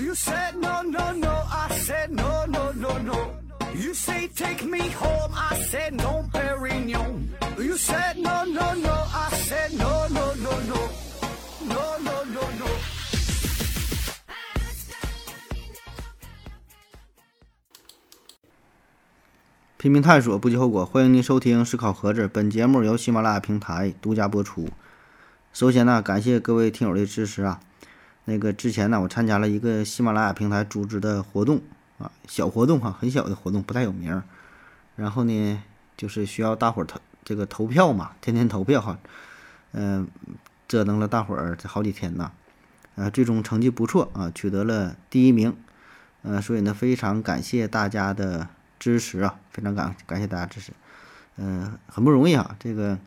[0.00, 1.28] You said no, no, no.
[1.28, 3.34] I said no, no, no, no.
[3.74, 5.30] You say take me home.
[5.34, 7.28] I said no, Perignon.
[7.58, 8.94] You said no, no, no.
[9.12, 10.88] I said no, no, no, no.
[11.68, 12.66] No, no, no, no.
[19.76, 20.86] 拼命探索，不计后果。
[20.86, 24.70] 欢迎您收听《思考盒子》，本节目由喜马拉雅平台独家播出。
[25.52, 27.60] 首先呢，感谢各位听友的支持啊。
[28.24, 31.60] 那个之前呢，我参加了一个喜马拉雅平台组织的活动
[31.98, 34.22] 啊，小活动哈，很小的活动，不太有名。
[34.96, 35.62] 然后呢，
[35.96, 38.98] 就是需要大伙儿投这个投票嘛，天天投票哈。
[39.72, 40.08] 嗯、
[40.66, 42.32] 折腾了大伙儿这好几天呐，
[42.96, 45.56] 啊，最终成绩不错啊，取得了第一名。
[46.22, 50.72] 呃，所以呢，非常感谢大家的支持啊，非常感感谢大家支持。
[51.36, 52.98] 嗯、很不容易啊，这个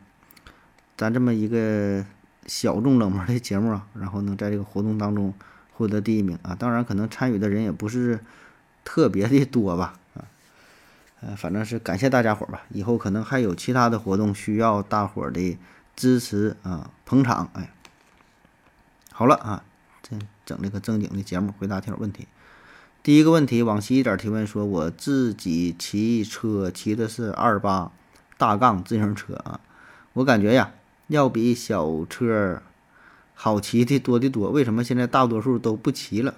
[0.96, 2.04] 咱这么一个
[2.46, 5.32] 小众冷门的节目啊，然后能在这个活动当中
[5.72, 8.20] 获得第一名啊，当然可能参与的人也不是
[8.84, 10.24] 特别的多吧，啊，
[11.20, 12.62] 呃，反正是感谢大家伙儿吧。
[12.70, 15.58] 以后可能还有其他的活动需要大伙儿的
[15.96, 17.50] 支持啊，捧场。
[17.54, 17.70] 哎，
[19.12, 19.64] 好了啊，
[20.02, 22.28] 这整这个正经的节目，回答听友问题。
[23.02, 27.90] 第一个问题，往西一点提问说，我自己骑车骑的是二八
[28.38, 29.60] 大杠自行车啊，
[30.14, 30.72] 我感觉呀，
[31.08, 32.62] 要比小车
[33.34, 34.50] 好骑的多得多。
[34.50, 36.34] 为什么现在大多数都不骑了？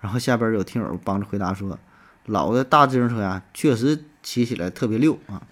[0.00, 1.78] 然后下边有听友帮着回答说，
[2.26, 5.42] 老的大自行车呀，确实骑起来特别溜啊。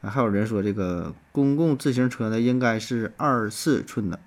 [0.00, 4.20] 还有人说这个公共自行车呢，应该是二四寸的，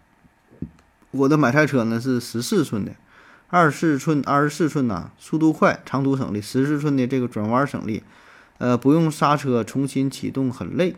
[1.12, 2.92] 我的买菜车呢是十四寸的。
[3.54, 8.02] 二四寸，二十四寸呐，速度快，长途省力；十四寸的这个转弯省力，
[8.60, 10.96] 呃，不用刹车，重新启动很累。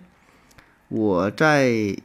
[0.87, 1.97] 我在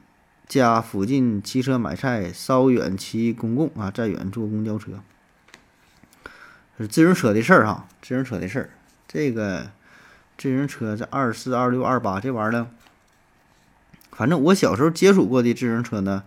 [0.49, 4.93] 家附近骑车买菜，稍远骑公共啊，再远坐公交车。
[6.79, 8.71] 是自行车的事儿哈，自行车的事儿。
[9.07, 9.71] 这个
[10.37, 12.67] 自行车这二四、二六、二八这玩意儿，
[14.13, 16.25] 反正我小时候接触过的自行车呢。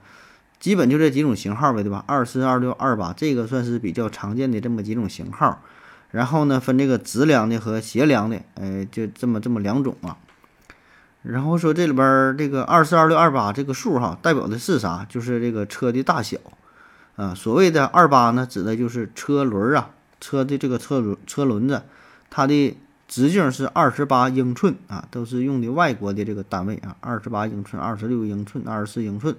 [0.60, 2.06] 基本就这几种型号呗，对吧？
[2.06, 5.60] 二四、二六、二八，这个算是比较常见的这么几种型号。
[6.12, 10.20] 然后呢，分这个直梁的和斜梁的，哎，就这么这么两种啊。
[11.24, 15.06] 然后说这里边这个二四、二六、二八这个数哈，代表的是啥？
[15.08, 16.38] 就是这个车的大小
[17.16, 17.34] 啊。
[17.36, 21.84] 所谓的二八呢，指的就是车轮啊，车的这个车轮车轮子，
[22.30, 22.76] 它的
[23.08, 29.36] 直径是二十八英寸啊，都是用的外国的这个单位啊，二十八英寸、二十六英寸、二十四英寸。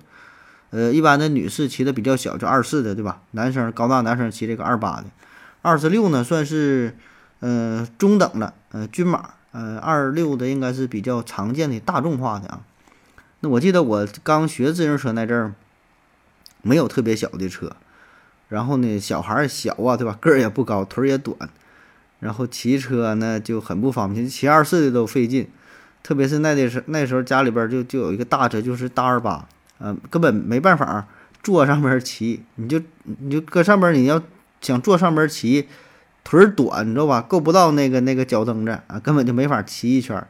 [0.71, 3.21] 呃，一般的女士骑的比较小，就二四的，对吧？
[3.33, 5.05] 男生高大男生骑这个二八的，
[5.61, 6.97] 二十六呢算是
[7.41, 12.61] 呃中等了，呃均码，呃二六的应该是比较常见的大众化的啊。
[13.41, 15.55] 那我记得我刚学自行车那阵儿，
[16.63, 17.77] 没有特别小的车，
[18.49, 20.19] 然后呢小孩儿小啊，对吧？
[20.21, 21.37] 个儿也不高，腿儿也短，
[22.21, 25.49] 然后骑车呢就很不方便，骑二四的都费劲，
[26.03, 29.49] 特别是那的时那时候家里边就就有一个大车，就是大二八。
[29.85, 31.09] 嗯，根本没办法
[31.43, 34.23] 坐上面骑，你就你就搁上面，你要
[34.61, 35.67] 想坐上面骑，
[36.25, 37.21] 腿儿短，你知道吧？
[37.21, 40.29] 够不到那个那个脚蹬子啊，根本就没法骑一圈儿。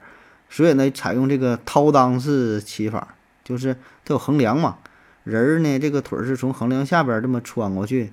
[0.49, 4.79] 所以呢，采用这个掏裆式骑法，就是它有横梁嘛，
[5.25, 8.13] 人儿呢这个腿是从横梁下边这么穿过去，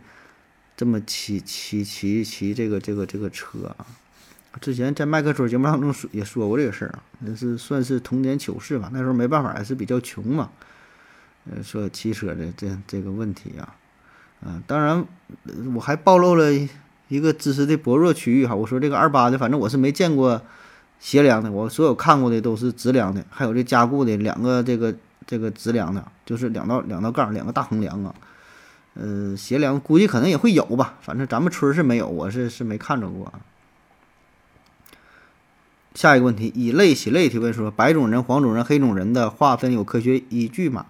[0.78, 3.86] 这么骑骑骑骑这个这个这个车啊。
[4.62, 8.90] 之前在麦克说节目当中也说过这个事儿啊，那是算是童年糗事吧。
[8.92, 10.50] 那时候没办法，还是比较穷嘛。
[11.50, 13.76] 呃，说骑车的这这个问题啊，
[14.44, 15.06] 啊，当然
[15.76, 16.52] 我还暴露了
[17.10, 18.56] 一个知识的薄弱区域哈。
[18.56, 20.42] 我说这个二八的，反正我是没见过
[21.02, 24.96] 斜梁的，我所有看过的都是直梁的，还有这加固的两个这个
[25.28, 28.16] 这个直梁的，就是两道两道杠，两个大横梁啊。
[28.96, 33.40] 呃，斜梁估计可能也会有吧，反正咱们村是没有，我是是没看着过啊。
[35.96, 40.86] 下一个问题，以类洗类提问说，白种人、黄种人、黑种人的划分有科学依据吗？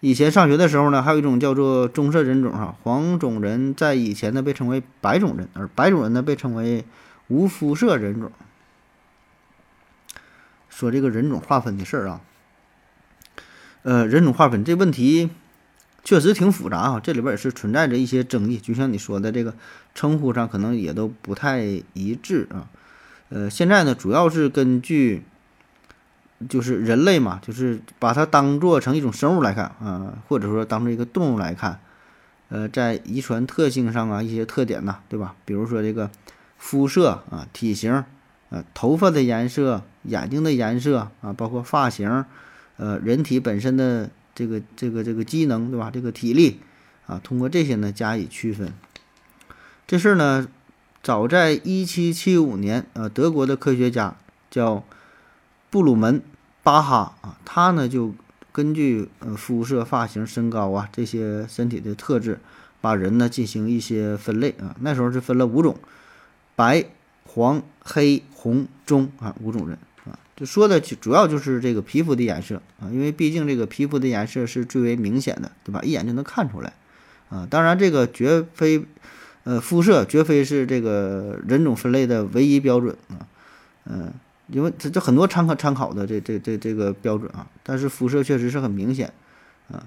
[0.00, 6.86] 以前上学的时候呢，还有一种叫做棕色人种哈，黄种人在以前呢被称为白种人，而白种人呢被称为
[7.28, 8.32] 无肤色人种。
[10.70, 12.22] 说这个人种划分的事儿啊，
[13.82, 15.28] 呃，人种划分这问题
[16.02, 19.54] 确实挺复杂啊，这里边也是存在着一些争议，就像你说的这个
[19.94, 21.60] 称呼上可能也都不太
[21.92, 22.70] 一致啊。
[23.28, 25.24] 呃，现在呢主要是根据。
[26.48, 31.80] 就是人类嘛，就是把它当做成一种生物来看啊，或者说当成一个动物来看，
[32.48, 35.34] 呃，在遗传特性上啊，一些特点呐，对吧？
[35.44, 36.10] 比如说这个
[36.56, 38.04] 肤色啊、体型、
[38.48, 42.24] 呃、头发的颜色、眼睛的颜色啊，包括发型，
[42.78, 45.90] 呃，人体本身的这个这个这个机能，对吧？
[45.92, 46.60] 这个体力
[47.06, 48.72] 啊，通过这些呢加以区分。
[49.86, 50.48] 这事儿呢，
[51.02, 54.16] 早在一七七五年，呃，德国的科学家
[54.50, 54.82] 叫
[55.68, 56.22] 布鲁门
[56.62, 58.14] 巴哈啊，他呢就
[58.52, 62.38] 根据呃肤色、发型、身高啊这些身体的特质，
[62.80, 64.76] 把人呢进行一些分类啊。
[64.80, 65.76] 那时候是分了五种：
[66.56, 66.84] 白、
[67.24, 70.18] 黄、黑、红、棕啊五种人啊。
[70.36, 75.80] 就说的主要就是这个皮肤的颜色啊，因为毕竟这个皮肤的颜色是最为明显的，对吧？
[75.82, 76.72] 一眼就能看出来
[77.28, 77.46] 啊。
[77.50, 78.84] 当然，这个绝非。
[79.42, 83.24] 呃，肤色绝非是这个人种分类的唯一标准啊，
[83.86, 84.12] 嗯，
[84.50, 89.12] 因为这这很多参考参考的这这这这个标准啊，但是肤色确实是很明显
[89.70, 89.84] 啊，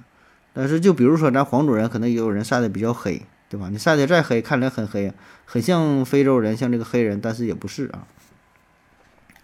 [0.54, 3.70] 但是就比如说咱黄种人，可能也有人晒得比较黑，对吧？
[3.70, 5.14] 你晒得再黑，看起来很黑，
[5.46, 8.08] 很像非洲人，像这个黑人，但是也不是啊。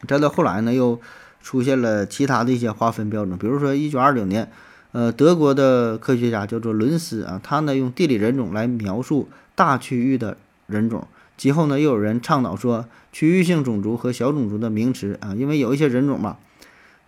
[0.08, 1.00] 再到后来呢，又
[1.42, 4.50] 出现了其他的一些划分标准，比如说一九二九年，
[4.92, 9.30] 呃，德国的科学家叫做伦斯啊，他呢用地理人种来描述。
[9.56, 10.38] 大区域的
[10.68, 11.06] 人种，
[11.40, 16.36] 其后呢，又有人倡导说区域性种族和小种族的名词啊，因为有一些人种嘛，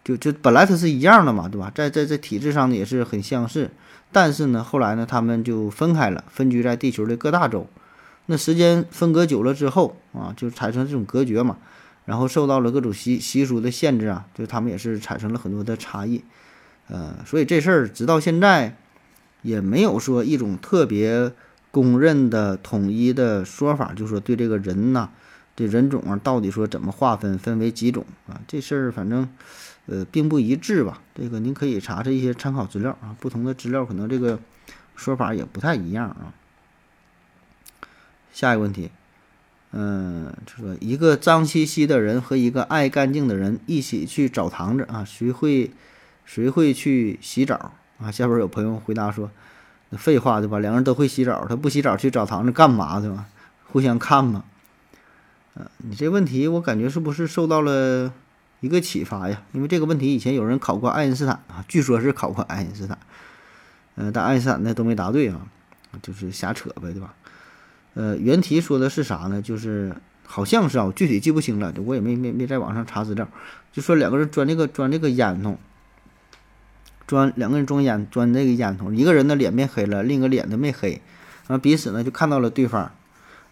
[0.06, 1.70] 就就本来它是一样的嘛，对吧？
[1.76, 3.70] 在在在体质上呢也是很相似，
[4.10, 7.68] 但是呢，后来呢，他们就分开了，分居在地球的各大洲。
[8.28, 11.58] 那时间分隔久了之后啊，就产生这种隔绝嘛，
[12.06, 16.24] 然后受到了各种习习俗的限制啊，就他们也是产生了很多的差异。
[16.88, 18.78] 呃，所以这事儿直到现在
[19.42, 21.34] 也没有说一种特别。
[21.72, 25.10] 公认的统一的说法，就是说对这个人呐，
[25.56, 28.42] 这人种啊，到底说怎么划分，分为几种啊？
[28.46, 29.30] 这事儿反正，
[29.86, 31.02] 呃，并不一致吧。
[31.16, 34.38] 这个您可以查查一些参考资料啊，不同的资料可能这个
[34.98, 36.34] 说法也不太一样啊。
[38.34, 38.92] 下一个问题，
[39.72, 45.72] 嗯，就说一个脏兮兮的人和一个爱干净的人一起去澡堂子啊，谁会
[46.26, 48.12] 谁会去洗澡啊？
[48.12, 49.32] 下边有朋友回答说。
[49.98, 50.60] 废话对吧？
[50.60, 53.26] 两个人都会洗澡，他不洗澡去澡堂子干嘛对吧？
[53.68, 54.44] 互相看嘛。
[55.54, 58.14] 呃，你这问题我感觉是不是受到了
[58.62, 59.44] 一个启发呀？
[59.52, 62.98] 因为这个问题以前有人考过爱因斯坦啊，据说是考过爱因斯坦。
[63.96, 65.42] 呃，但爱因斯坦呢都没答对啊，
[66.02, 67.14] 就是瞎扯呗，对吧？
[67.94, 69.42] 呃，原题说的是啥呢？
[69.42, 69.94] 就是
[70.26, 73.28] 好像是啊，我具体记不清了，我也没没没在网上查资料，
[73.74, 75.58] 就说两个人钻这个钻这个烟囱。
[77.12, 80.92] 钻两个人装烟，钻这个烟筒，一个人的脸变黑了，另一个脸都没黑，
[81.46, 82.90] 然后彼此呢就看到了对方，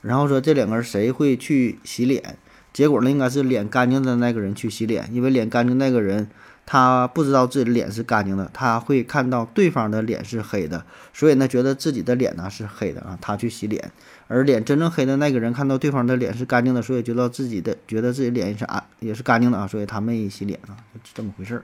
[0.02, 2.38] 然后说这两个人谁会去洗脸？
[2.72, 6.30] 结果呢应该是脸干净的那个人去洗脸，因为脸干净那个人
[6.66, 13.92] 他不知道自己的脸是干净的，他会看到对方的脸是黑的，所以呢觉得自己的脸呢是黑的啊，他去洗脸，
[14.30, 21.64] 而脸真正黑的那个人看到对方的脸是干净的，所以觉得自己的觉得自己脸也是啊也是干净的啊，所以他没洗脸啊，就这么回事儿。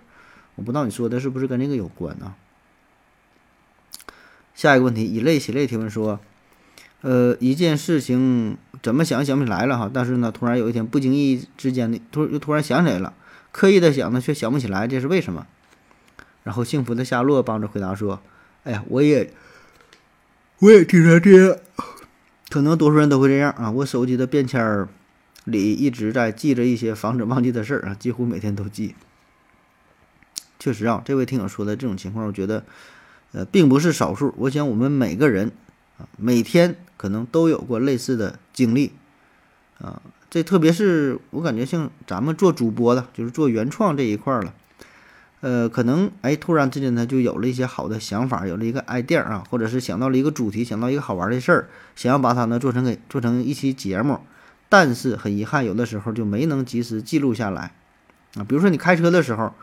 [0.56, 2.36] 我不知道你说的是不是跟这个有关啊？
[4.54, 6.20] 下一个问题，以泪洗泪提问说，
[7.02, 13.14] 呃，一件事情怎么想想不起来了哈，但是呢，突然有一天不经意之间的突又突然想起来了，
[13.52, 15.46] 刻意的想呢却想不起来，这是为什么？
[16.44, 18.22] 然后幸福的夏洛帮着回答说，
[18.64, 19.34] 哎呀，我也
[20.60, 21.58] 我也经常这样，
[22.50, 24.88] 可能多数人都会这样啊，我手机的便签儿
[25.44, 28.96] 里一直在记着一些防止忘记的事儿啊，几乎每天都记。
[30.66, 32.64] 确实啊，这位听友说的这种情况，我觉得，
[33.34, 34.34] 呃，并不是少数。
[34.36, 35.52] 我想我们每个人
[36.00, 38.92] 啊，每天可能都有过类似的经历
[39.78, 40.02] 啊。
[40.28, 44.56] 这特别是我感觉像咱们做主播的，就是做原创这一块了，
[45.42, 54.20] 呃，可能哎，突然之间呢，就有了一些好的想法，有了一个 idea 啊，或者是想到了一个主题，想到一个好玩的事儿，想要把它呢做成给做成一期节目，
[54.68, 57.74] 但是很遗憾，有的时候就没能及时记录下来
[58.34, 58.44] 啊。
[58.44, 59.54] 比如说你开车的时候。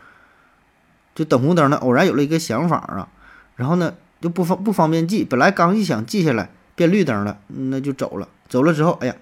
[1.15, 3.09] 就等红灯呢，偶然有了一个想法啊，
[3.55, 8.27] 然后呢就不方不方便记，本来刚一想记下来，变绿灯了，那就走了。
[8.49, 9.15] 走了之后，哎呀，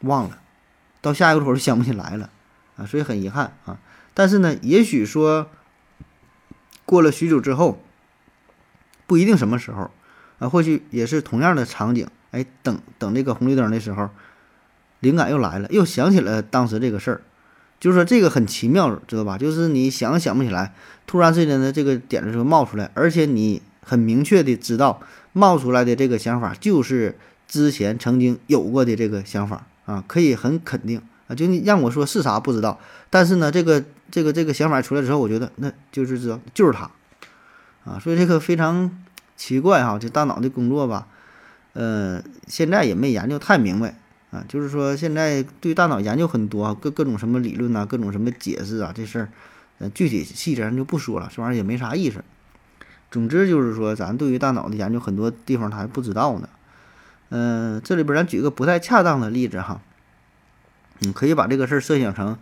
[0.00, 0.38] 忘了，
[1.00, 2.30] 到下一个路口就想不起来了
[2.76, 3.78] 啊，所以很遗憾啊。
[4.14, 5.48] 但是呢，也许说
[6.84, 7.82] 过了许久之后，
[9.06, 9.90] 不一定什么时候
[10.38, 14.10] 啊，或许也是同样的场景，哎，等等这个红绿灯的时候，
[15.00, 17.20] 灵感又来了，又想起了当时这个事儿。
[17.80, 19.38] 就是说这个很奇妙，知道吧？
[19.38, 20.74] 就是你想想不起来，
[21.06, 25.00] 突然之间的这个点子就冒出来，而且你很明确的知道
[25.32, 27.18] 冒出来的这个想法就是
[27.48, 31.34] 之前曾经有过的这个想法啊，可以很肯定啊。
[31.34, 36.90] 就你让我说是啥不知道，但是呢，这个这个这个想法出来之后，我觉得那就是知道就是他
[37.84, 37.98] 啊。
[37.98, 38.90] 所以这个非常
[39.38, 41.06] 奇怪哈，这大脑的工作吧，
[41.72, 43.96] 呃，现在也没研究太明白。
[44.30, 49.28] 啊，就是说现在对大脑研究很多，各各种什么理论呐，各种什么解释啊，这事儿，
[49.78, 52.22] 呃，具体细节咱就不说了，这玩意儿也没啥意思。
[53.10, 56.48] 总之就是说，咱对于大脑的研究很多地方他还不知道呢。
[57.30, 59.80] 嗯，这里边咱举个不太恰当的例子哈，
[61.00, 62.38] 你可以把这个事儿设想成，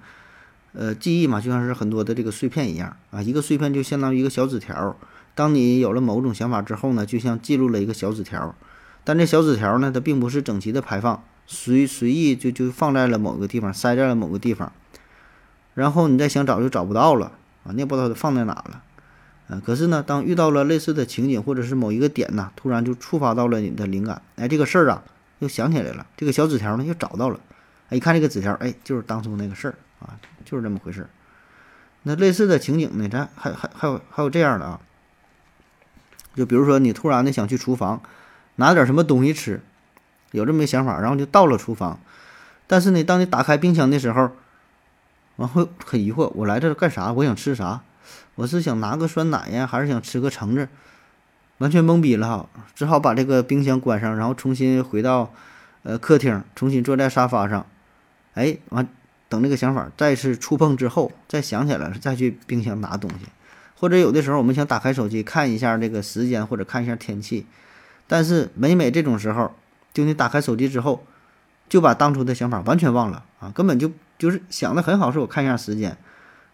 [0.74, 4.94] 呃，记忆嘛，就像是很多的这个碎片一样啊，一个碎片就相当于一个小纸条。
[5.34, 8.54] 当你有了某种想法之后呢，就像记录了一个小纸条，
[9.04, 14.70] 但这小纸条呢，它并不是整齐的排放，随随意就就放在了某个地方，塞在了某个地方，
[15.74, 17.32] 然后你再想找就找不到了
[17.64, 18.82] 啊，你也不知道放在哪了。
[19.48, 25.02] 啊，可是呢，当遇到了类似的情景，或者是某一个点呢，突然就触发到了你的灵感，哎，这个事儿啊，
[25.38, 27.40] 又想起来了，这个小纸条呢又找到了，
[27.88, 31.08] 哎，一看这个纸条，哎，就是当初那个事儿啊，就是这么回事儿。
[32.02, 34.80] 那类似的情景呢，咱还还还有还有这样的啊，
[36.34, 38.02] 就比如说你突然的想去厨房
[38.56, 39.62] 拿点什么东西吃，
[40.32, 41.98] 有这么个想法，然后就到了厨房，
[42.66, 44.30] 但是呢，当你打开冰箱的时候，
[45.36, 47.12] 完后很疑惑，我来这干啥？
[47.12, 47.82] 我想吃啥？
[48.34, 50.68] 我是想拿个酸奶呀，还是想吃个橙子？
[51.58, 55.32] 完全懵逼了哈，只好把这个冰箱关上，然后重新回到
[55.82, 57.66] 呃客厅，重新坐在沙发上。
[58.34, 58.86] 哎，完
[59.28, 63.26] 等这个想法再次触碰之后，再想起来，再去冰箱拿东西。
[63.74, 67.46] 或者有的时候我们想打开手机看一下这个时间，或者看一下天气，
[68.06, 69.52] 但是每每这种时候，
[69.92, 71.04] 就你打开手机之后，
[71.68, 75.96] 就把当初的想法完全忘了啊，根本就就是想的很好，是我看一下时间。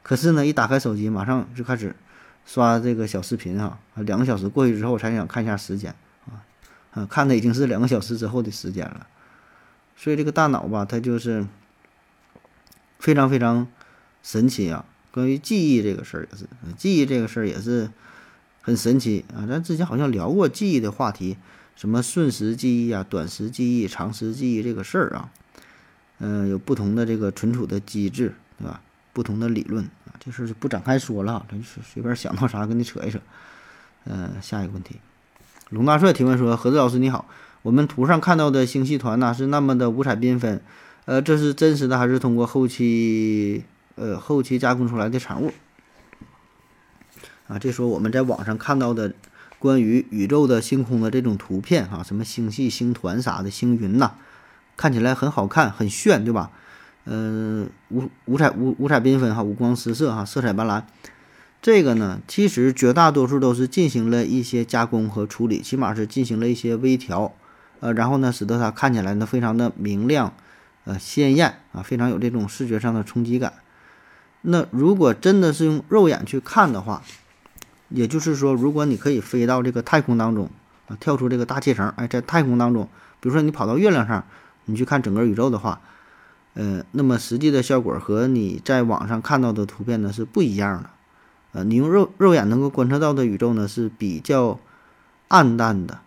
[0.03, 1.97] 可是呢，一打开手机，马上就开始
[2.45, 3.79] 刷这个小视频啊！
[3.95, 5.95] 两个小时过去之后，才想看一下时间
[6.26, 6.45] 啊，
[6.93, 9.07] 啊，看的已经是两个小时之后的时间了。
[9.97, 11.47] 所以这个大脑吧，它就是
[12.99, 13.67] 非常非常
[14.23, 14.85] 神奇啊。
[15.11, 17.88] 关于记忆这个事儿也是，记忆这个事儿也是
[18.61, 19.47] 很神奇啊。
[19.49, 21.38] 咱之前好像聊过记忆的话题，
[21.76, 25.31] 什么瞬时记忆啊、短时记忆、长时记忆这个事儿啊，
[26.19, 28.81] 嗯，有不同的这个存储的机制，对吧？
[29.12, 33.21] 不同的理论啊，这事儿就不展开说了，咱随随便想到啥跟你扯一扯。
[34.07, 34.97] 嗯，下一个问题，
[35.71, 37.26] 龙大帅提问说：何子老师你好，
[37.62, 40.61] 我们图上看到的星系团呢是那么的五彩缤纷，
[41.04, 43.64] 呃，这是真实的还是通过后期
[43.95, 45.52] 呃后期加工出来的产物？
[47.47, 49.14] 啊，这说我们在网上看到的
[49.64, 54.12] 关于宇宙的星空的这种图片啊，什么星系、星团啥的星云呐，
[54.76, 56.50] 看起来很好看，很炫，对吧？
[57.06, 60.83] 嗯，五五彩五五彩缤纷哈，五光十色哈，色彩斑斓。
[61.62, 67.33] 这个呢，其实绝大多数都是进行了一些加工和处理，起码是进行了一些微调，
[67.80, 70.35] 呃，然后呢，使得它看起来呢非常的明亮，
[70.85, 73.54] 呃，鲜艳啊，非常有这种视觉上的冲击感。
[74.42, 77.02] 那如果真的是用肉眼去看的话，
[77.94, 80.50] 也就是说，如果你可以飞到这个太空当中
[80.88, 82.88] 啊，跳出这个大气层，哎，在太空当中，
[83.20, 84.24] 比如说你跑到月亮上，
[84.64, 85.80] 你去看整个宇宙的话。
[86.56, 90.90] 呃，那么实际的效果和你在网上看到的图片呢是不一样的。
[91.50, 94.60] 呃，你用肉肉眼能够观测到的宇宙呢是比较
[95.26, 95.98] 暗淡的，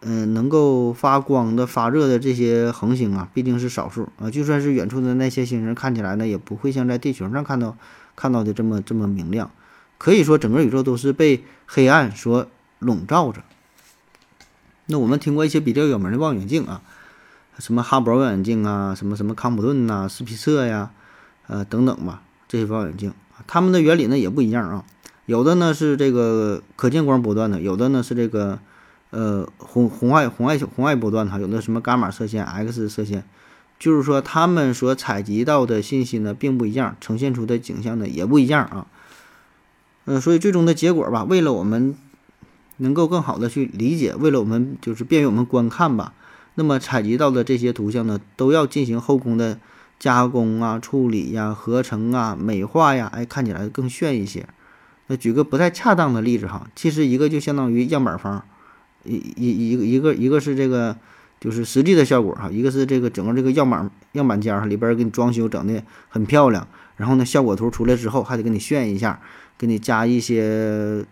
[0.00, 4.30] 嗯，能够发光的、发热的这些恒星啊，毕竟是少数啊。
[4.30, 7.76] 就算是远处的那些星星，看起来呢也不会像在地球上看到
[8.16, 9.50] 看到的这么这么明亮。
[10.02, 12.48] 可以说，整个宇宙都是被黑暗所
[12.80, 13.44] 笼罩着。
[14.86, 16.82] 那我们听过一些比较有名的望远镜啊。
[17.60, 20.90] 什么哈勃望远镜啊，什么什么康普顿呐、斯皮策呀，
[21.46, 23.12] 呃等等吧，这些望远镜，
[23.46, 24.84] 它们的原理呢也不一样啊。
[25.26, 28.58] 有的呢是这个可见光波段的，有的呢是这个
[29.10, 33.22] 呃红红外红外红外波段的，有的什么伽马射线、X 射线，
[33.78, 38.88] 就是说它们所采集到的信息呢并不一样，呈现出的景象呢也不一样啊。
[40.04, 41.94] 嗯，所以最终的结果吧，为了我们
[42.78, 46.12] 能够更好的去理解，为了我们就是便于我们观看吧。
[46.54, 49.58] 那么采集到的这些图像呢，都要进行后宫的
[49.98, 54.46] 加工啊、处理呀、合成啊、美化呀，哎，看起来更炫一些。
[55.06, 58.44] 那举个不太恰当的例子哈，其实一个就相当于样板房，
[59.04, 60.96] 一一一个一个一个是这个
[61.40, 66.66] 就是实际的效果哈，一个是这个整个这个样板样板间里边给你装修整的很漂亮，
[66.96, 69.20] 然后呢效果图出来之后还得给你炫一下，
[69.58, 71.04] 给你加一些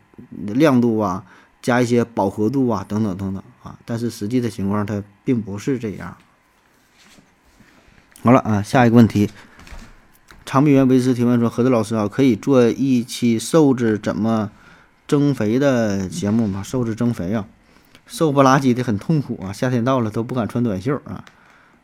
[0.47, 1.25] 亮度啊。
[1.63, 6.17] 加一些饱和度啊，等等等等啊，但是实际的情况它并不是这样。
[8.23, 9.29] 好了啊，下一个问题，
[10.47, 14.51] 长臂猿维斯提问说：“何子老师啊，可以做一期瘦子怎么
[15.07, 16.63] 增肥的节目吗？
[16.63, 17.47] 瘦子增肥啊，
[18.07, 21.23] 瘦不拉几的很痛苦啊，夏天到了都不敢穿短袖啊。”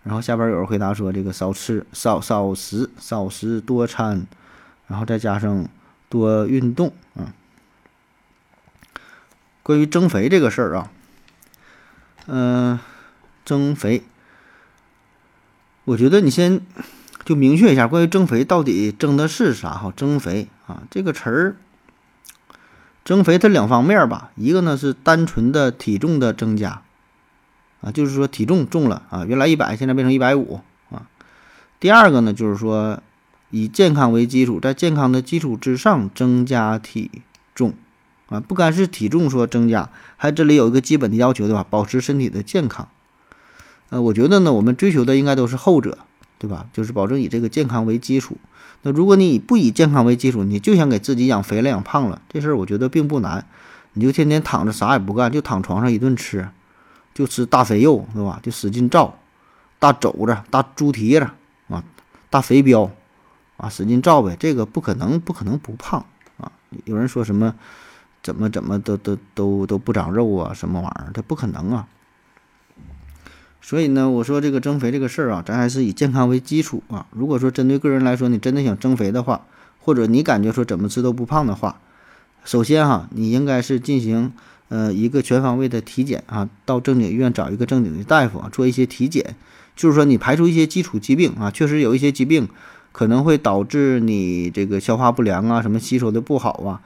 [0.04, 4.26] 然后下边有人回答说：“这个少吃少少食少食多餐，
[4.86, 5.68] 然后再加上
[6.16, 7.32] 多运动啊。”
[9.62, 10.90] 关于增肥这个事儿啊，
[12.26, 12.78] 嗯，
[13.44, 14.04] 增肥，
[15.84, 16.60] 我觉得你先
[17.24, 19.70] 就明确一下，关于增肥到底增的是啥？
[19.70, 21.56] 哈，增肥啊，这个词儿，
[23.04, 26.82] 增肥它两方面吧，一个呢是单纯的体重的增加，
[27.80, 31.08] 啊，就是说体重重了啊，原来一百现在变成一百五啊。
[31.80, 33.02] 第二个呢，就是说
[33.50, 37.10] 以健康为基础，在健康的基础之上增加体
[37.54, 37.74] 重
[38.28, 41.64] 啊，不光是体重说增加，还这里有一个基本的要求，对吧？
[41.68, 42.88] 保持身体的健康。
[43.90, 45.98] 呃，我觉得呢，我们追求的应该都是后者，
[46.38, 46.66] 对吧？
[46.72, 48.36] 就是保证以这个健康为基础。
[48.82, 53.46] 那如果你不以健康为基础，你就想给自己养肥了、养胖了，这事儿我觉得并不难。
[53.92, 56.48] 你就天天躺着啥也不干，就躺床上一顿吃，
[57.14, 58.40] 就吃大肥肉，对吧？
[58.42, 59.16] 就使劲造
[59.78, 61.28] 大肘子、大猪蹄子
[61.68, 61.82] 啊、
[62.28, 62.90] 大肥膘
[63.56, 64.36] 啊，使劲造呗。
[64.38, 66.04] 这个不可能，不可能不胖
[66.38, 66.52] 啊。
[66.84, 67.54] 有人说什么
[68.22, 71.10] 怎么怎么都都都都不长肉啊，什么玩意儿？
[71.14, 71.88] 这不可能啊。
[73.62, 77.06] 所以呢，我说这个增肥这个事儿啊，咱还是以健康为基础啊。
[77.10, 79.44] 如果说针对个人来说，你真的想增肥的话，
[79.80, 81.80] 或者你感觉说怎么吃都不胖的话，
[82.44, 84.32] 首先哈，你应该是进行
[84.68, 89.34] 呃一个全方位的体检啊，到正经医院找一个正经的大夫，做一些体检，
[89.74, 92.48] 就是说你排除一些基础疾病啊，确实有一些疾病
[92.96, 96.80] 可能会导致你这个消化不良啊，什么吸收的不好啊，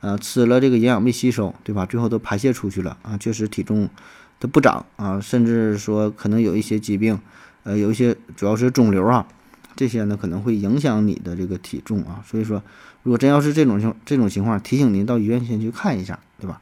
[0.00, 1.84] 呃，吃了这个营养没吸收，对吧？
[1.84, 3.90] 最后都排泄出去了啊，确实体重。
[4.38, 7.18] 它不长啊，甚至说可能有一些疾病，
[7.64, 9.26] 呃，有一些主要是肿瘤啊，
[9.74, 12.22] 这些呢可能会影响你的这个体重啊。
[12.24, 12.62] 所以说，
[13.02, 16.60] 如果真要是这种情这种情况，提醒您到医院先去看一下，对吧？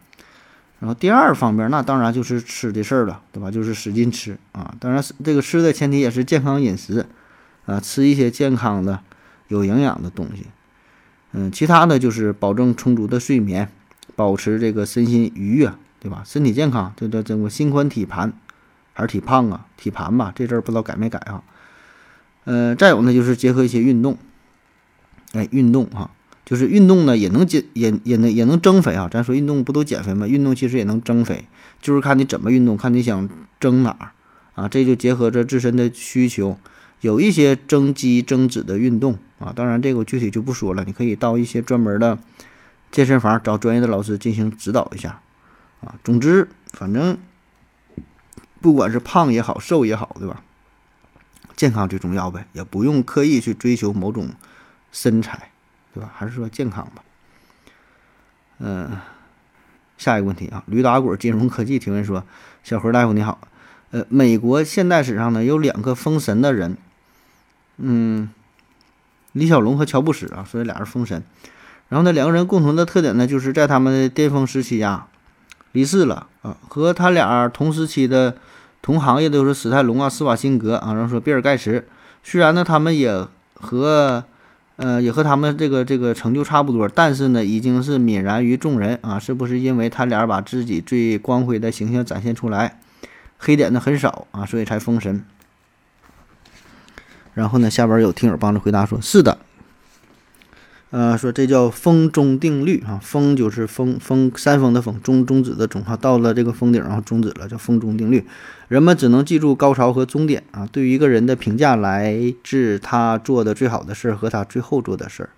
[0.79, 3.51] 然后第二方面，那当然就是吃的事儿了，对吧？
[3.51, 4.75] 就是使劲吃啊。
[4.81, 7.05] 当然，这个吃的前提也是健康饮食
[7.67, 9.01] 啊，吃一些健康的、
[9.49, 10.47] 有营养的东西。
[11.33, 13.69] 嗯，其他的就是保证充足的睡眠，
[14.15, 15.73] 保持这个身心愉悦。
[16.01, 16.23] 对吧？
[16.23, 18.35] 身体健康，这这这个心宽体盘，
[18.93, 19.65] 还是体胖啊？
[19.79, 21.43] 体盘吧，这阵儿不知道改没改啊？
[22.45, 24.19] 呃，再有呢，就是结合一些运动，
[25.33, 26.11] 哎，运动啊，
[26.45, 29.09] 就是运动呢也能减，也也能也能增肥啊。
[29.11, 30.29] 咱说运动不都减肥吗？
[30.29, 31.47] 运动其实也能增肥，
[31.81, 33.27] 就是看你怎么运动，看你想
[33.59, 34.11] 增哪儿
[34.57, 34.69] 啊。
[34.69, 36.59] 这就结合着自身的需求，
[37.05, 39.53] 有一些增肌增脂的运动啊。
[39.55, 42.19] 当然这个具体就不说了，你可以到一些专门的
[42.91, 45.21] 健身房找专业的老师进行指导一下。
[45.83, 47.19] 啊，总之，反正
[48.63, 50.43] 不管是胖也好，瘦也好，对吧？
[51.55, 54.31] 健康最重要呗，也不用刻意去追求某种
[54.91, 55.51] 身材，
[55.93, 56.11] 对吧？
[56.17, 57.05] 还是说健康吧。
[58.61, 58.93] 嗯，
[59.99, 62.25] 下一个问题啊，驴打滚金融科技提问说：
[62.63, 63.39] 小何大夫你好，
[63.91, 66.79] 呃，美国现代史上呢有两个封神的人，
[67.79, 68.29] 嗯，
[69.33, 71.23] 李小龙和乔布斯啊，所以俩人封神。
[71.89, 75.07] 然后呢，两个人共同的特点呢，就是在他们的巅峰时期呀。
[75.73, 78.37] 离世了啊，和他俩同时期的
[78.81, 81.85] 同行业都是史泰龙啊、施瓦辛格啊，然后说比尔盖茨，
[82.23, 84.23] 虽然呢他们也和
[84.77, 92.79] 呃也和他们这个这个成就差不多，但是呢已经是泯然于众人啊，是不是因为他俩把自己最光辉的形象展现出来，
[93.37, 95.25] 黑点呢很少啊，所以才封神？
[97.35, 99.39] 然后呢，下边有听友帮着回答说，是的。
[100.91, 108.25] 呃，说这叫峰中定律啊，峰就是峰峰山峰的峰，终终止的终哈，到了这个峰顶，然后终止了，叫峰中定律。
[108.69, 110.69] 人们只能记住高潮和终点啊。
[110.71, 115.31] 对于一个人的评价来自他做的最好的事儿和他最后做的事儿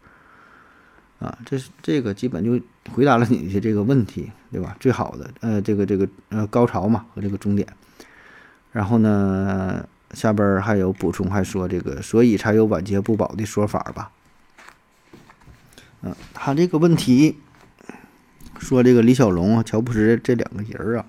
[1.27, 2.61] 啊，这是这个基本就
[2.93, 4.77] 回答了你的这个问题，对吧？
[4.79, 7.67] 最好的呃，这个这个呃高潮嘛和这个终点。
[8.73, 14.11] 然后呢，下边还有补充，还说这个，所以才有晚节不保的说法吧。
[16.01, 17.37] 嗯他这个问题
[18.59, 21.05] 说这个李小龙啊、乔布斯这两个人啊，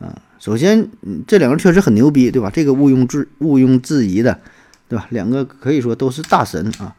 [0.00, 0.90] 啊，首先
[1.26, 2.50] 这两个人确实很牛逼，对吧？
[2.52, 4.38] 这个毋庸置毋庸置疑的，
[4.86, 5.06] 对吧？
[5.10, 6.94] 两个可以说都是大神啊，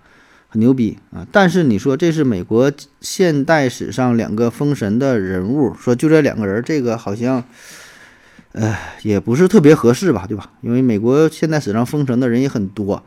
[0.50, 1.28] 很牛逼啊。
[1.32, 2.72] 但是你说这是美国
[3.02, 7.44] 现代史上两个封神的人物，说就这两个人，这个好像，
[8.60, 10.50] 呃，也不是特别合适吧，对吧？
[10.62, 13.04] 因为美国现代史上封神的人也很多。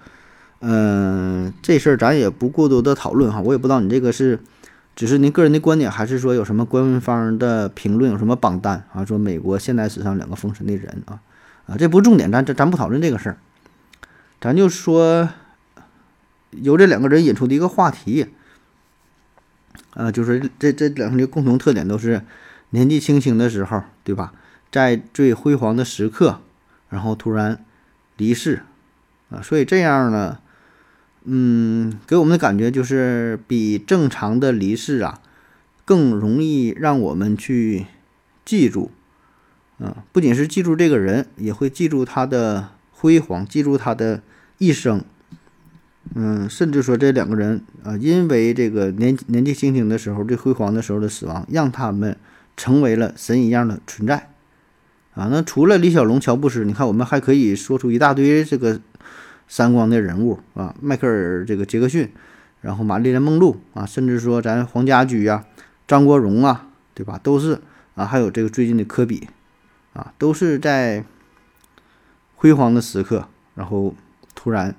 [0.60, 4.38] 嗯，这事儿咱也不过多的讨论哈，我也不知道你这个是
[4.94, 9.04] 只是您个人的观点，还是说有什么官方的评论，有什么榜单啊？
[9.04, 11.18] 说美国现代史上两个封神的人啊
[11.66, 13.36] 啊，这不是重点，咱咱咱不讨论这个事儿，
[14.40, 15.28] 咱就说
[16.52, 18.26] 由这两个人引出的一个话题
[19.94, 22.22] 啊，就是这这两个人共同特点都是
[22.70, 24.32] 年纪轻轻的时候，对吧？
[24.70, 26.40] 在最辉煌的时刻，
[26.88, 27.64] 然后突然
[28.16, 28.62] 离世
[29.30, 30.38] 啊，所以这样呢。
[31.24, 35.20] 嗯，给我们的感觉就是比正常的离世啊，
[35.84, 37.84] 更容易让我们去
[38.42, 38.90] 记住，
[39.78, 44.22] 啊，不仅是记住这个人，也会记住他的辉煌，记住他的
[44.56, 45.04] 一生。
[46.14, 52.16] 嗯，甚至说这两个人啊，因为这个年年纪轻轻的时候最辉煌的时候的死亡，让他们
[52.56, 54.29] 成为了神一样的存在。
[55.14, 55.28] 啊。
[55.30, 58.80] 那除了李小龙、乔布斯，你看我们还可以说出一大堆这个
[59.48, 62.12] 三光的人物啊，迈克尔这个杰克逊，
[62.60, 65.44] 然后玛丽莲梦露啊，甚至说咱黄家驹呀、
[65.88, 67.18] 张国荣啊，对吧？
[67.22, 67.60] 都是
[67.94, 69.28] 啊，还有这个最近的科比
[69.92, 71.04] 啊，都是在
[72.36, 73.94] 辉煌的时刻，然后
[74.34, 74.74] 突然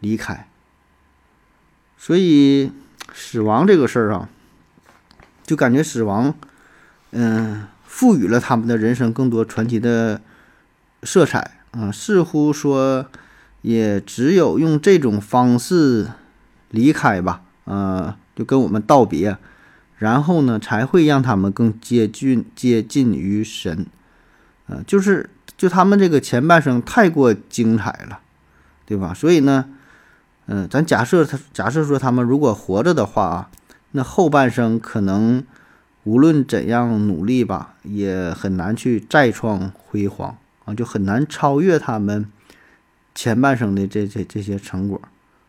[0.00, 0.46] 离开。
[1.96, 2.70] 所以
[3.14, 4.28] 死亡这个事儿啊，
[5.44, 6.34] 就感觉死亡，
[7.12, 10.20] 嗯，赋予了他们的人生更多传奇的
[11.02, 13.06] 色彩啊，似乎说
[13.62, 16.08] 也只有用这种方式
[16.70, 19.36] 离开吧，啊，就跟我们道别，
[19.98, 23.86] 然后呢，才会让他们更接近接近于神，
[24.66, 28.20] 啊，就是就他们这个前半生太过精彩了，
[28.84, 29.14] 对吧？
[29.14, 29.66] 所以呢。
[30.46, 33.50] 嗯，咱假设他假设说他们如果活着的话啊，
[33.92, 35.42] 那后半生可能
[36.04, 42.26] 无论怎样努力吧，也很难去再创辉煌啊，就很难超越他们
[43.14, 45.00] 前半生的这这这些成果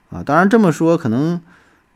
[0.09, 0.23] 啊。
[0.23, 1.39] 当然这么说可能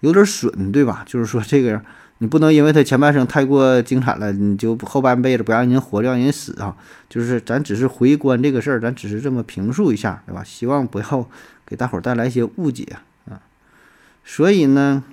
[0.02, 1.04] 有点损，对吧？
[1.06, 1.82] 就是说这个
[2.20, 6.78] 你不能因为他前半生太过精彩了，你就后半辈子不让人活，让人死啊。
[7.10, 10.44] 就是咱只是回观这个事儿，咱只是这么评述一下，对吧？
[10.44, 11.30] 希望不要。
[11.70, 12.98] 给大伙儿带来一些误解
[13.30, 13.40] 啊，
[14.26, 15.04] 所以呢，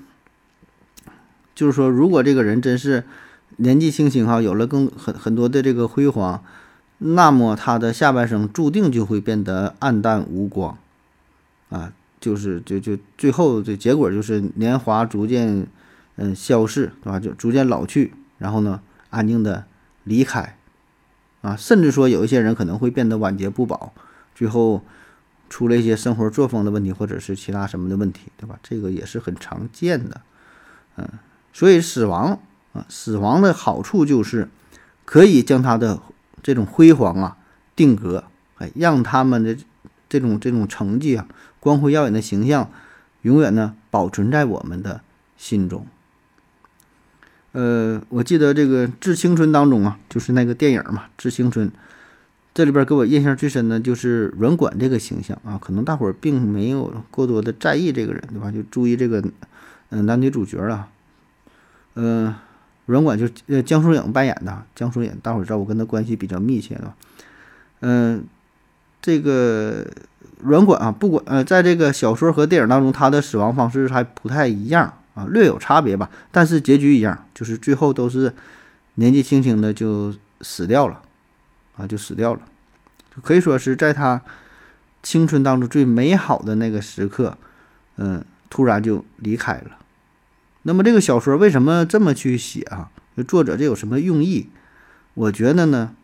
[1.54, 3.04] 就是说，如果这个人真是
[3.56, 6.42] 年纪轻轻哈，有了更很很多的这个辉煌，
[6.98, 10.76] 那么他的下半生注定就会变得暗淡无光
[11.70, 15.66] 啊，就是就就最后的结果就是年华逐渐
[16.16, 17.20] 嗯消逝，对吧？
[17.20, 19.64] 就逐渐老去，然后呢，安静的
[20.04, 20.56] 离开
[21.42, 23.92] 啊，甚至说有一些人可能会变得晚节不保，
[24.34, 24.82] 最后。
[25.48, 28.58] 出了一些生活作风的问题，或者是其他什么的问题，对吧？
[28.64, 30.20] 这个也是很常见的，
[30.96, 31.08] 嗯，
[31.52, 32.40] 所以死亡
[32.88, 34.48] 死亡的好处就是
[35.04, 36.00] 可以将他的
[36.42, 37.36] 这种辉煌啊
[37.74, 38.24] 定格，
[38.58, 39.56] 哎，让他们的
[40.08, 41.26] 这种这种成绩啊，
[41.60, 42.70] 光辉耀眼的形象，
[43.22, 45.00] 永远呢保存在我们的
[45.36, 45.86] 心中。
[47.52, 51.68] 呃，我记得这个《致青春》当中啊，就是那个电影嘛，《致青春》。
[52.52, 58.50] 这里边给我印象最深的就是软管这个形象啊，可能大伙儿并没有过多的在意这个人，对吧？
[58.50, 59.22] 就注意这个，
[59.90, 60.88] 嗯，男女主角了。
[61.94, 62.34] 嗯，
[62.86, 66.92] 软管就呃江疏影扮演的，江疏影，大伙儿知道我跟他关系比较密切的。
[67.80, 68.24] 嗯，
[69.02, 69.86] 这个
[70.40, 78.32] 软管啊，不管呃，在这个小说和电影当中，他的死亡方式还不太一样啊，略有差别吧，但是结局一样，就是最后都是
[78.94, 81.02] 年纪轻轻的就死掉了。
[81.76, 82.40] 啊，就死掉了，
[83.22, 84.22] 可以说是在他
[85.02, 87.36] 青春当中最美好的那个时刻，
[87.96, 89.72] 嗯，突然就离开了。
[90.66, 92.90] 那么这个小说为什么这么去写啊？
[93.28, 94.48] 作者这有什么用意？
[95.14, 95.94] 我觉得呢，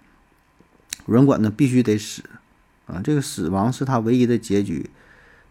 [1.05, 2.23] 软管呢必须得死
[2.87, 4.89] 啊，这个死亡是他唯一的结局，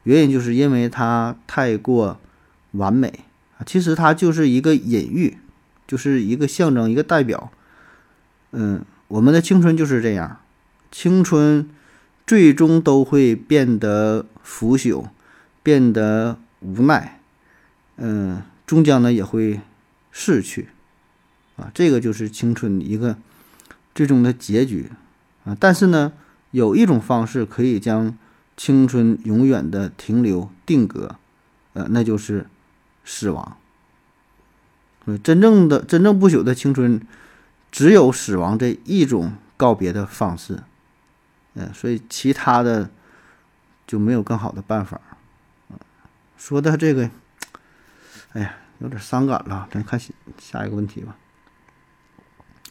[0.04, 2.20] 原因就是因为他太过
[2.72, 3.26] 完美
[3.58, 3.62] 啊。
[3.66, 5.38] 其实他就是一个隐喻，
[5.86, 7.52] 就是一个象征，一个代表，
[8.52, 8.84] 嗯。
[9.12, 10.40] 我们的青春就是这样，
[10.90, 11.70] 青春
[12.26, 15.08] 最终都会变得腐朽，
[15.62, 17.20] 变得无奈，
[17.98, 18.42] 嗯，
[18.72, 19.60] 终将呢也会
[20.12, 20.70] 逝去，
[21.58, 23.18] 啊，这个就是青春一个
[23.94, 24.90] 最终的结局
[25.44, 25.58] 啊。
[25.60, 26.14] 但是呢，
[26.52, 28.18] 有一种方式可以将
[28.56, 31.18] 青春永远的停留定格，
[31.74, 32.48] 呃，那就是
[33.04, 33.58] 死亡。
[35.22, 37.06] 真正的真正不朽的青春。
[37.74, 40.64] 只有死亡这一种告别的方式，
[41.54, 42.90] 嗯，所以其他的
[43.88, 45.00] 就没有更好的办法。
[46.38, 47.10] 说到这个，
[48.34, 49.68] 哎呀，有点伤感了。
[49.72, 50.00] 咱看
[50.38, 51.16] 下一个问题吧。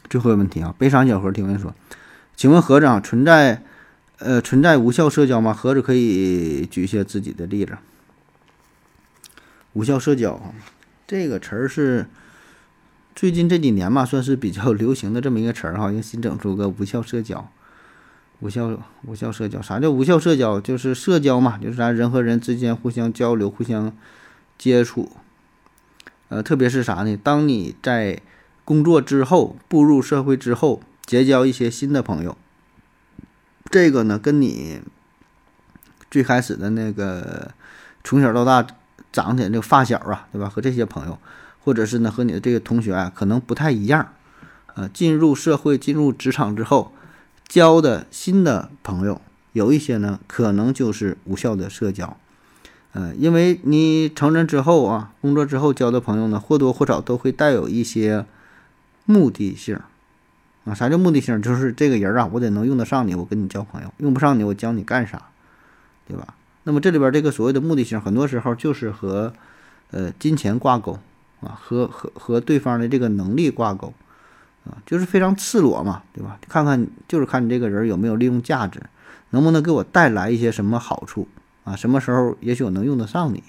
[0.09, 1.73] 最后一个问题啊，悲伤小何提问说
[2.35, 3.63] ：“请问何子啊，存在
[4.19, 5.53] 呃存在无效社交吗？
[5.53, 7.77] 何子可以举一些自己的例子。”
[9.73, 10.53] 无效社交
[11.07, 12.07] 这个词儿是。
[13.13, 17.51] 最近这几年嘛，算是比较流行的这么一个词儿哈，又新整出个无效社交。
[18.39, 20.61] 无效无效社交，啥叫无效社交？
[20.61, 23.93] 就是社交嘛，就是咱人和人之间互相交流、互相
[24.57, 25.11] 接触。
[26.31, 27.17] 呃，特别是啥呢？
[27.17, 28.21] 当你在
[28.63, 32.37] 工作之后、步入社会之后，结交一些新的朋友，
[33.69, 34.81] 这个呢，跟你
[36.09, 37.51] 最开始的那个
[38.01, 38.65] 从小到大
[39.11, 40.47] 长起来那发小啊，对吧？
[40.47, 41.19] 和这些朋友。
[41.63, 44.13] 或者是呢，和你的这个同学啊，可能不太一样，
[44.73, 46.91] 呃，进入社会、进入职场之后，
[47.47, 49.21] 交的新的朋友，
[49.53, 52.17] 有一些呢，可能就是无效的社交，
[52.93, 58.25] 呃，因为你成人之后啊，工作之后交的朋友呢，或多或少都会带有一些
[59.05, 59.79] 目的性，
[60.65, 60.73] 啊。
[60.73, 61.41] 啥叫目的性？
[61.41, 65.21] 就是这个人啊，我得能用得上你，我跟你交朋友；用不上你，我教你干啥，
[66.05, 66.35] 对吧？
[66.63, 69.31] 那么这里边这个所谓的目的性，很多时候就是和
[69.91, 70.99] 呃金钱挂钩
[71.39, 73.93] 啊，和和和对方的这个能力挂钩
[74.65, 76.37] 啊，就是非常赤裸嘛，对吧？
[76.49, 78.83] 看看就是看你这个人有没有利用价值，
[79.29, 81.27] 能不能给我带来一些什么好处
[81.63, 81.75] 啊？
[81.75, 83.43] 什么时候也许我能用得上你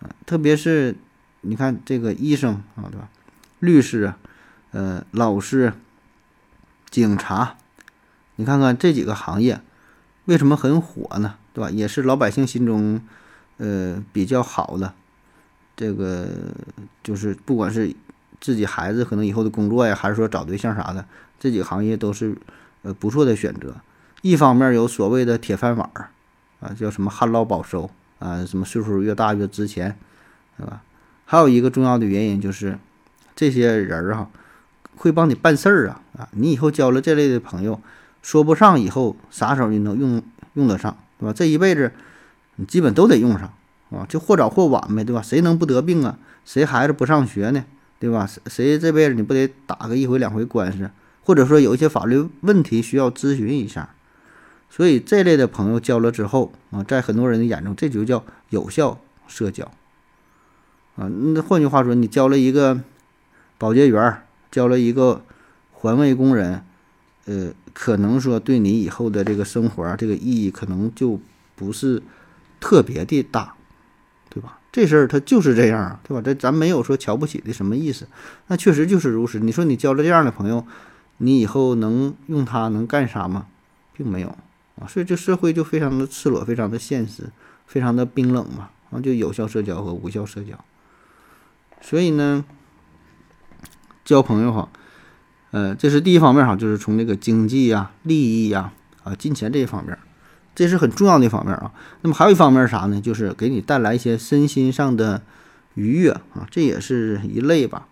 [0.00, 0.10] 啊？
[0.26, 0.96] 特别是
[1.40, 3.08] 你看这个医生啊，对吧？
[3.60, 4.12] 律师，
[4.72, 5.72] 呃，老师、
[6.90, 7.56] 警察，
[8.36, 9.60] 你看看这几个行业
[10.26, 11.36] 为什么很火呢？
[11.52, 11.70] 对吧？
[11.70, 13.00] 也是老百姓心中，
[13.56, 14.92] 呃，比较好的，
[15.74, 16.28] 这个
[17.02, 17.94] 就是不管是
[18.40, 21.06] 自己孩子可能以后的工作呀，还是说找对象啥的，
[21.40, 22.36] 这几个行业都是
[22.82, 23.74] 呃不错的选择。
[24.20, 25.90] 一方面有所谓的铁饭碗
[26.60, 29.96] 啊，叫什么旱涝保收啊，什么岁数越大越值钱，
[30.56, 30.82] 对吧？
[31.24, 32.78] 还有一个重要的原因就是
[33.34, 34.30] 这些人儿哈
[34.96, 37.80] 会帮你办事儿啊啊，你以后交了这类的朋友，
[38.22, 40.22] 说不上以后啥时候你能用
[40.54, 40.96] 用得上。
[41.18, 41.32] 对吧？
[41.32, 41.90] 这一辈子，
[42.56, 43.50] 你基本都得用上，
[43.88, 45.22] 啊，就或早或晚呗，对吧？
[45.22, 46.18] 谁能不得病啊？
[46.44, 47.64] 谁孩子不上学呢？
[47.98, 48.26] 对吧？
[48.26, 50.90] 谁谁这辈子你不得打个一回两回官司？
[51.24, 53.88] 或者说有一些法律问题需要咨询一下？
[54.68, 59.64] 所以这类的朋友交了之后啊，在很多人的眼中，这就叫有效社交，
[60.96, 62.80] 啊，那换句话说，你交了一个
[63.58, 65.24] 保洁员，交了一个
[65.72, 66.62] 环卫工人。
[67.28, 71.18] 呃，可能说对你以后的这个生活啊，这个意义可能就
[71.56, 72.00] 不是
[72.60, 73.56] 特别的大，
[74.28, 74.60] 对吧？
[74.70, 76.22] 这事儿它就是这样啊，对吧？
[76.22, 78.06] 这咱没有说瞧不起的什么意思，
[78.46, 79.40] 那确实就是如此。
[79.40, 80.64] 你说你交了这样的朋友，
[81.16, 83.46] 你以后能用他能干啥吗？
[83.92, 84.36] 并没有
[84.80, 84.86] 啊。
[84.86, 87.30] 所以这社会就非常的赤裸，非常的现实，
[87.66, 88.70] 非常的冰冷嘛。
[88.90, 90.52] 然后就有效社交和无效社交。
[91.80, 92.44] 所以呢，
[94.04, 94.68] 交朋友哈。
[95.52, 98.72] 呃，这是第一方面哈，就是从这个经济呀、利益呀、
[99.04, 99.96] 啊金钱这一方面，
[100.54, 101.72] 这是很重要的一方面啊。
[102.02, 103.00] 那么还有一方面啥呢？
[103.00, 105.22] 就是给你带来一些身心上的
[105.74, 107.88] 愉悦啊，这也是一类吧。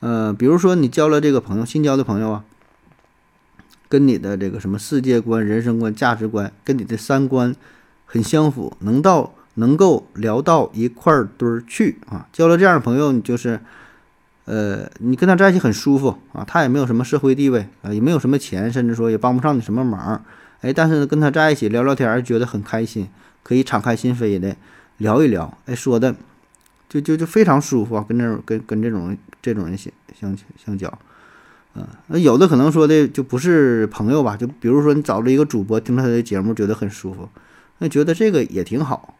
[0.00, 2.44] 呃，比如说你交了这个朋友，新交的朋友啊，
[3.90, 7.54] 跟你的这个什么世界观、人生观、价值观，跟你的三观
[8.06, 12.26] 很相符，能到能够聊到一块儿堆儿去啊。
[12.32, 13.60] 交了这样的朋友，你就是。
[14.46, 20.24] 呃，你跟他在一起很舒服啊，他也没有什么社会地位啊，也没有什么钱，甚至说也帮不上你什么忙，
[20.62, 23.08] 哎，但是，跟他在一起聊聊天，觉得很开心，
[23.44, 24.56] 可以敞开心扉的
[24.96, 26.16] 聊一聊，哎，说的
[26.88, 30.92] 就就就非常舒服啊，跟这种跟跟这种这种人相相相交，
[31.74, 37.28] 啊，那有的可能说的就不是朋友吧，就比如说你找了一个主播，听他的节目觉得很舒服，
[37.78, 39.14] 那觉得这个也挺好，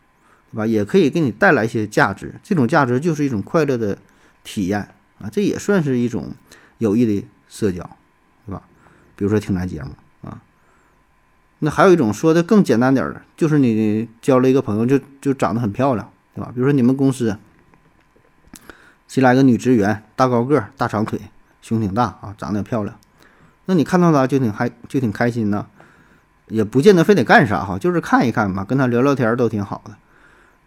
[0.53, 0.67] 对吧？
[0.67, 3.97] 也可以给你带来一些价值，这种价值就是一种快乐的
[4.43, 4.89] 体验。
[5.21, 6.33] 啊，这也算是一种
[6.79, 7.79] 有益的社交，
[8.47, 8.63] 对吧？
[9.15, 9.91] 比如说听咱节目
[10.27, 10.41] 啊，
[11.59, 16.51] 那还有一种说的更简单点的，就是你交了一个朋友，就就长得很漂亮，对吧？
[16.55, 17.37] 比如说你们公司
[19.07, 21.21] 新来个女职员，大高个，大长腿，
[21.71, 22.97] 胸挺大啊，长得也漂亮，
[23.67, 25.67] 那你看到她就挺嗨，就挺开心呐，
[26.49, 29.93] 也不见得非得干啥哈，就是看一看嘛，跟她聊聊天都挺好的。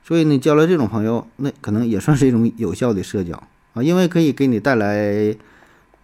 [0.01, 3.35] 所以你交了这种朋友，那可能也算是一种有效的社交。
[3.73, 5.35] 啊，因为可以给你带来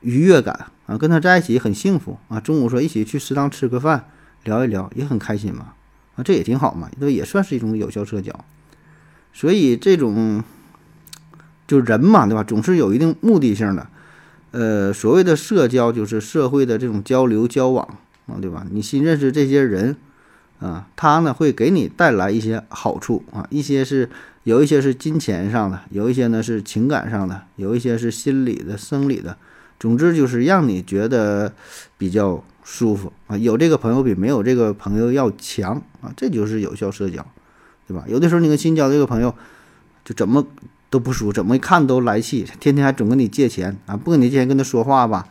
[0.02, 2.42] 愉悦感啊，跟他在一起很幸福啊。
[2.42, 4.06] 中午说一起去食堂吃个饭，
[4.44, 5.74] 聊一聊也很开心嘛。
[6.18, 8.34] 啊，这也挺好嘛，这也算是一种有效社交。
[9.32, 10.44] 所以这种
[11.66, 12.44] 就人嘛，对吧？
[12.44, 13.88] 总是有一定目的性的。
[14.52, 17.88] 呃，所谓的社交就是社会的这种交流交往
[18.28, 18.66] 啊，对吧？
[18.72, 19.96] 你新认识这些人
[20.60, 24.10] 啊，他呢会给你带来一些好处啊，一些是。
[24.46, 29.38] 有一些是金钱上的，有一些呢是情感上的，有一些是心理的、生理的。
[29.80, 31.54] 总之就是让你觉得
[32.00, 33.38] 比较舒服啊。
[33.38, 37.24] 有这个朋友比没有这个朋友要强啊，这就是有效社交，
[37.86, 38.06] 对吧？
[38.08, 39.36] 有的时候你跟新交这个朋友，
[40.04, 40.44] 就怎么
[40.90, 45.28] 都不舒服，怎么一看都来气，天天还总跟你借钱啊，不跟你借钱跟他说话吧，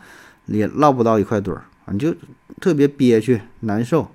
[0.46, 2.14] 也唠不到一块堆儿啊，你就
[2.60, 4.10] 特别憋屈难受，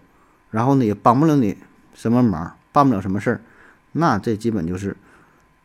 [0.52, 1.58] 然后呢也帮不了你
[1.94, 3.42] 什么忙，办不了什么事儿。
[3.92, 4.96] 那这基本就是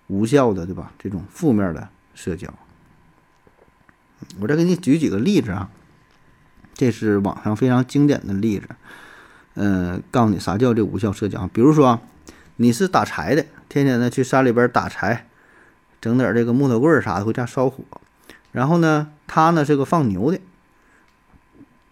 [0.09, 0.93] 无效的，对吧？
[0.99, 2.53] 这种负面的社交。
[4.41, 5.71] 我再给你举几个例子啊，
[6.75, 8.69] 这是网上非常经典的例子。
[9.55, 11.49] 嗯，告诉你啥叫这无效社交。
[11.49, 12.01] 比如说，
[12.57, 15.27] 你是打柴的，天天呢去山里边打柴，
[16.01, 17.83] 整点这个木头棍儿啥的回家烧火。
[18.53, 20.41] 然后呢，他呢是个放牛的。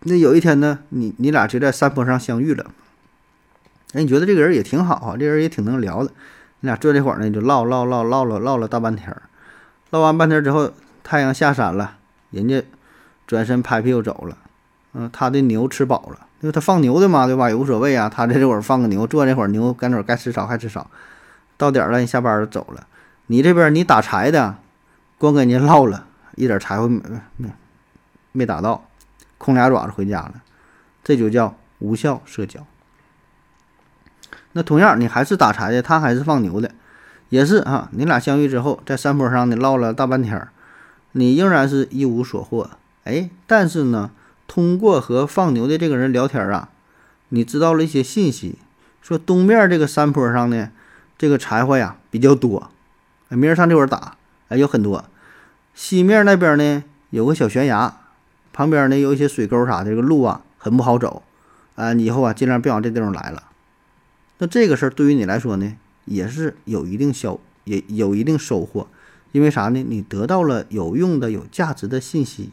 [0.00, 2.66] 那有一天呢，你你俩就在山坡上相遇了。
[3.92, 6.10] 哎，你觉得这个人也挺好啊，这人也挺能聊的。
[6.60, 9.22] 你俩坐这会儿呢，就唠唠唠唠了唠了大半天儿。
[9.90, 11.96] 唠完半天之后，太阳下山了，
[12.30, 12.64] 人家
[13.26, 14.38] 转身拍屁股走了。
[14.94, 17.48] 嗯，他的牛吃饱了，因为他放牛的嘛，对吧？
[17.48, 18.08] 也无所谓啊。
[18.08, 20.90] 他在这会儿放个牛，坐那会儿牛赶会儿该吃草还吃草，
[21.56, 22.86] 到点了你下班就走了。
[23.26, 24.56] 你这边你打柴的，
[25.18, 27.00] 光跟人唠了一点柴火没
[27.36, 27.50] 没
[28.32, 28.88] 没打到，
[29.38, 30.42] 空俩爪子回家了，
[31.02, 32.66] 这就叫无效社交。
[34.52, 36.70] 那同样，你还是打柴的，他还是放牛的，
[37.28, 37.88] 也是啊。
[37.92, 40.48] 你俩相遇之后，在山坡上呢唠了大半天，
[41.12, 42.70] 你仍然是一无所获。
[43.04, 44.10] 哎，但是呢。
[44.48, 46.68] 通过和放牛的这个人聊天啊，
[47.30, 48.60] 你知道了一些信息，
[49.02, 50.70] 说东面这个山坡上呢，
[51.18, 52.70] 这个柴火呀比较多，
[53.30, 54.16] 明儿上这会儿打，
[54.48, 55.04] 哎，有很多。
[55.74, 57.96] 西面那边呢有个小悬崖，
[58.52, 61.22] 旁边呢有一些水沟啥的，这个路啊很不好走，
[61.74, 63.42] 啊，你以后啊尽量别往这地方来了。
[64.38, 68.86] 那这个事儿对于你来说呢，也是有一定消，也有一定收获，
[69.32, 69.82] 因为啥呢？
[69.82, 72.50] 你得到了有用的、有价值的信息。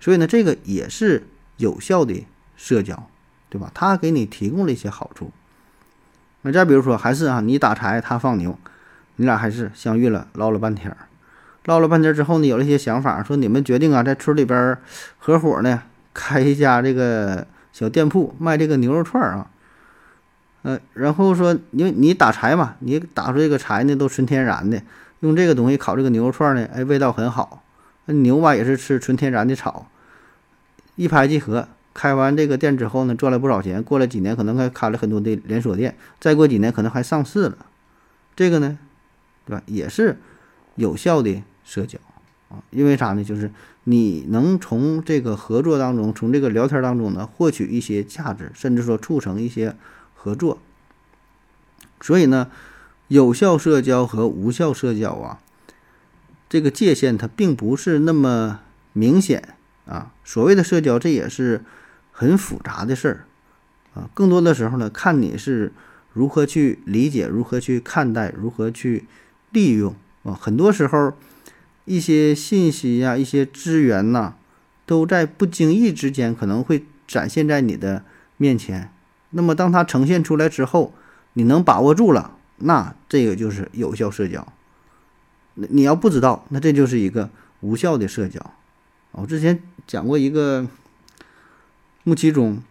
[0.00, 2.24] 所以呢，这个也是有效的
[2.56, 3.08] 社交，
[3.48, 3.70] 对吧？
[3.74, 5.30] 他给你提供了一些好处。
[6.42, 8.58] 那再比如说，还是啊，你打柴，他放牛，
[9.16, 10.96] 你俩还是相遇了，唠了半天儿，
[11.66, 14.76] 唠了半天儿之后呢，有了一些想法，说你们决定啊，在村里边
[15.18, 19.50] 合伙呢，开一家这个小店铺，卖这个牛肉串儿啊。
[20.62, 24.80] 呃，然后说，因为你打柴嘛，你打出这个柴呢，都纯天然的，
[25.20, 27.62] 用这个东西烤这个牛肉串呢，哎，味道很好。
[28.06, 29.86] 那牛吧也是吃纯天然的草。
[30.96, 33.82] 一拍即合，开完这个店之后呢，赚了不少钱。
[33.82, 35.96] 过了几年，可能还开了很多的连锁店。
[36.20, 37.56] 再过几年，可能还上市了。
[38.36, 38.78] 这个呢，
[39.46, 39.62] 对吧？
[39.66, 40.18] 也是
[40.76, 41.98] 有效的社交
[42.48, 42.62] 啊。
[42.70, 43.24] 因为啥呢？
[43.24, 43.50] 就是
[43.84, 49.76] 你能从这个合作当中，从这个聊天当中呢，获取一些价值，甚至说促成一些
[50.14, 50.58] 合作。
[52.00, 52.50] 所以呢，
[53.08, 55.40] 有效社交和无效社交啊，
[56.48, 58.60] 这个界限它并不是那么
[58.92, 59.54] 明显。
[59.86, 61.62] 啊，所谓的社交，这也是
[62.10, 63.24] 很复杂的事儿
[63.92, 64.08] 啊。
[64.14, 65.74] 更多的时候呢，看你是
[66.14, 69.04] 如何去理解、如何去看待、如何去
[69.54, 70.36] 利用啊。
[70.38, 71.14] 很多时候，
[71.86, 74.34] 一些信息呀、一些资源呐，
[74.84, 78.04] 都在不经意之间可能会展现在你的
[78.36, 78.90] 面前。
[79.30, 80.92] 那么，当它呈现出来之后，
[81.32, 84.46] 你能把握住了，那这个就是有效社交。
[85.54, 88.40] 那你要不知道，那这就是一个无效的社交。
[89.12, 90.66] 我之前讲过一个
[92.02, 92.62] 穆其中，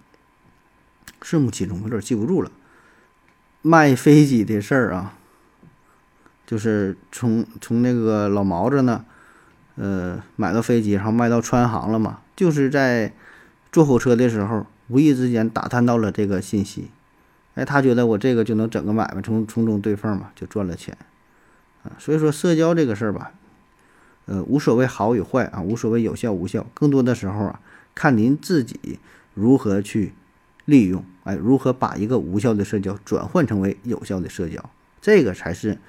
[1.22, 2.52] 是穆其中，有点记不住了。
[3.62, 5.17] 卖飞机的事儿啊，
[6.54, 9.04] 就是从从那个老毛子呢，
[9.74, 12.20] 呃，买个飞机，然后卖到川航了嘛。
[12.36, 13.12] 就是在
[13.72, 16.92] 坐火车的时候，无意之间打探到了这个信息，
[17.56, 20.96] 哎，他觉得我这个就能整个买卖，从从中对缝嘛，就赚了钱
[21.82, 21.98] 啊。
[21.98, 23.32] 所以说，社交这个事儿吧。
[24.28, 27.60] 呃，无所谓好与坏啊，无所谓有效无效，更多的时候啊，
[27.96, 29.00] 看您自己
[29.34, 30.13] 如何去
[30.66, 34.70] 利用，哎，如何把一个无效的社交转换成为有效的社交，
[35.02, 35.80] 这个才是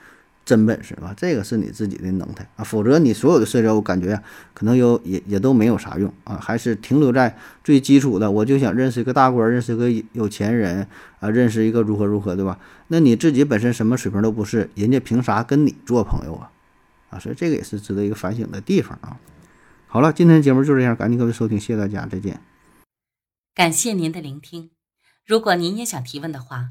[0.45, 10.87] 真本事啊，这个是你自己的能耐啊，否则你所有的社交，我感觉啊，可能有也也都没有啥用啊，还是停留在最基础的，我就想认识一个大官，认识个有钱人
[11.21, 12.59] 啊，认识一个如何如何，对吧？
[12.89, 16.51] 那你自己本身什么水平都不是，人家凭啥跟你做朋友啊？
[17.11, 19.17] 啊，所以这个也是值得一个反省的地方啊。
[19.87, 22.41] 好了，今天节目就这样，感谢各位收听，谢谢大家，再见。
[23.55, 24.71] 感谢您的聆听。
[25.25, 26.71] 如果您也想提问的话，